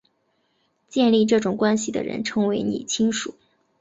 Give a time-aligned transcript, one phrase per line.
[0.87, 3.35] 建立这种关系的人称为拟亲属。